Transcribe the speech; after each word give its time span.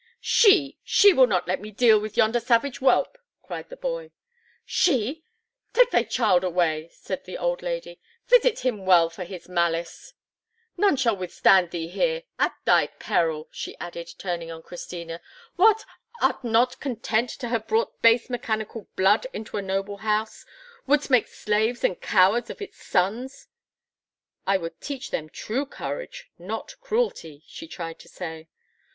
"She; 0.19 0.79
she 0.83 1.13
will 1.13 1.27
not 1.27 1.47
let 1.47 1.61
me 1.61 1.69
deal 1.69 1.99
with 1.99 2.17
yonder 2.17 2.39
savage 2.39 2.77
whelp," 2.77 3.19
cried 3.43 3.69
the 3.69 3.75
boy. 3.77 4.09
"She! 4.65 5.23
Take 5.73 5.91
thy 5.91 5.99
way, 5.99 6.05
child," 6.05 6.91
said 6.91 7.25
the 7.25 7.37
old 7.37 7.61
lady. 7.61 7.99
"Visit 8.27 8.61
him 8.65 8.87
well 8.87 9.11
for 9.11 9.23
his 9.25 9.47
malice. 9.47 10.15
None 10.75 10.95
shall 10.95 11.15
withstand 11.15 11.69
thee 11.69 11.87
here. 11.89 12.23
At 12.39 12.55
thy 12.65 12.87
peril!" 12.87 13.47
she 13.51 13.77
added, 13.77 14.11
turning 14.17 14.49
on 14.49 14.63
Christina. 14.63 15.21
"What, 15.55 15.85
art 16.19 16.43
not 16.43 16.79
content 16.79 17.29
to 17.37 17.49
have 17.49 17.67
brought 17.67 18.01
base 18.01 18.27
mechanical 18.27 18.87
blood 18.95 19.27
into 19.33 19.57
a 19.57 19.61
noble 19.61 19.97
house? 19.97 20.47
Wouldst 20.87 21.11
make 21.11 21.27
slaves 21.27 21.83
and 21.83 22.01
cowards 22.01 22.49
of 22.49 22.59
its 22.59 22.83
sons?" 22.83 23.49
"I 24.47 24.57
would 24.57 24.81
teach 24.81 25.11
them 25.11 25.29
true 25.29 25.67
courage, 25.67 26.31
not 26.39 26.73
cruelty," 26.81 27.43
she 27.45 27.67
tried 27.67 27.99
to 27.99 28.07
say. 28.07 28.47